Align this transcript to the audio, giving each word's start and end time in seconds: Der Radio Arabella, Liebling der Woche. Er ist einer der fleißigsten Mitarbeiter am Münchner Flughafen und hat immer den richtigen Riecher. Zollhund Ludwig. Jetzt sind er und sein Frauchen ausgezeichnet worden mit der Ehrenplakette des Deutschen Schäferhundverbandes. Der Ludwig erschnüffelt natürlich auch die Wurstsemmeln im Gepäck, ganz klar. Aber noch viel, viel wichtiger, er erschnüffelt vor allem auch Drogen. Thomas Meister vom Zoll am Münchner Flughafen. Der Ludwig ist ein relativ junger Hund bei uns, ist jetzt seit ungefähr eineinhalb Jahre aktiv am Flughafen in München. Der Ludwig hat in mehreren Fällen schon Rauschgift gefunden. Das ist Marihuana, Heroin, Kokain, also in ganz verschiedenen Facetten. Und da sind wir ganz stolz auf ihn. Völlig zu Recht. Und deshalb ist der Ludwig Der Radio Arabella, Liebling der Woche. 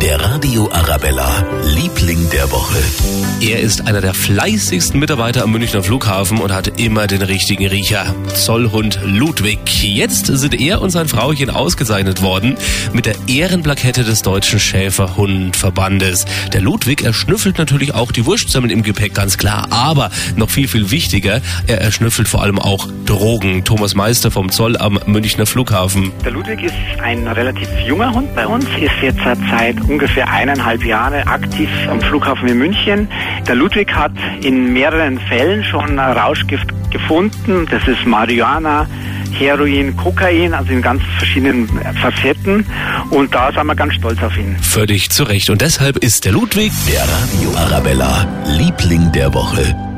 Der 0.00 0.20
Radio 0.20 0.70
Arabella, 0.72 1.44
Liebling 1.76 2.30
der 2.30 2.50
Woche. 2.50 2.78
Er 3.40 3.60
ist 3.60 3.86
einer 3.86 4.00
der 4.00 4.14
fleißigsten 4.14 4.98
Mitarbeiter 4.98 5.42
am 5.42 5.52
Münchner 5.52 5.82
Flughafen 5.82 6.38
und 6.38 6.52
hat 6.52 6.80
immer 6.80 7.06
den 7.06 7.22
richtigen 7.22 7.66
Riecher. 7.66 8.14
Zollhund 8.34 9.00
Ludwig. 9.04 9.58
Jetzt 9.82 10.26
sind 10.26 10.60
er 10.60 10.80
und 10.80 10.90
sein 10.90 11.08
Frauchen 11.08 11.50
ausgezeichnet 11.50 12.22
worden 12.22 12.56
mit 12.92 13.06
der 13.06 13.16
Ehrenplakette 13.28 14.04
des 14.04 14.22
Deutschen 14.22 14.60
Schäferhundverbandes. 14.60 16.24
Der 16.52 16.60
Ludwig 16.60 17.02
erschnüffelt 17.02 17.58
natürlich 17.58 17.94
auch 17.94 18.12
die 18.12 18.24
Wurstsemmeln 18.24 18.70
im 18.70 18.82
Gepäck, 18.82 19.14
ganz 19.14 19.36
klar. 19.36 19.66
Aber 19.70 20.10
noch 20.36 20.50
viel, 20.50 20.68
viel 20.68 20.90
wichtiger, 20.90 21.40
er 21.66 21.80
erschnüffelt 21.80 22.28
vor 22.28 22.42
allem 22.42 22.58
auch 22.58 22.88
Drogen. 23.06 23.64
Thomas 23.64 23.94
Meister 23.94 24.30
vom 24.30 24.50
Zoll 24.50 24.76
am 24.76 24.98
Münchner 25.06 25.46
Flughafen. 25.46 26.12
Der 26.24 26.32
Ludwig 26.32 26.62
ist 26.62 26.74
ein 27.02 27.26
relativ 27.26 27.68
junger 27.86 28.12
Hund 28.12 28.34
bei 28.34 28.46
uns, 28.46 28.64
ist 28.80 28.92
jetzt 29.02 29.20
seit 29.50 29.81
ungefähr 29.88 30.30
eineinhalb 30.30 30.84
Jahre 30.84 31.26
aktiv 31.26 31.68
am 31.88 32.00
Flughafen 32.00 32.48
in 32.48 32.58
München. 32.58 33.08
Der 33.46 33.54
Ludwig 33.54 33.92
hat 33.94 34.12
in 34.42 34.72
mehreren 34.72 35.18
Fällen 35.18 35.64
schon 35.64 35.98
Rauschgift 35.98 36.68
gefunden. 36.90 37.66
Das 37.70 37.86
ist 37.88 38.06
Marihuana, 38.06 38.86
Heroin, 39.32 39.96
Kokain, 39.96 40.54
also 40.54 40.72
in 40.72 40.82
ganz 40.82 41.02
verschiedenen 41.18 41.68
Facetten. 42.00 42.64
Und 43.10 43.34
da 43.34 43.52
sind 43.52 43.66
wir 43.66 43.74
ganz 43.74 43.94
stolz 43.94 44.22
auf 44.22 44.36
ihn. 44.36 44.56
Völlig 44.60 45.10
zu 45.10 45.24
Recht. 45.24 45.50
Und 45.50 45.60
deshalb 45.60 45.96
ist 45.98 46.24
der 46.24 46.32
Ludwig 46.32 46.72
Der 46.86 47.02
Radio 47.02 47.56
Arabella, 47.56 48.26
Liebling 48.46 49.10
der 49.12 49.32
Woche. 49.34 49.91